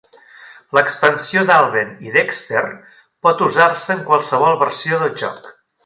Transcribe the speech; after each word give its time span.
L'expansió 0.77 1.43
d'Alvin 1.49 1.91
i 2.09 2.15
Dexter 2.17 2.65
pot 3.29 3.45
usar-se 3.49 3.95
en 3.99 4.03
qualsevol 4.11 4.59
versió 4.67 5.05
del 5.05 5.15
joc. 5.25 5.51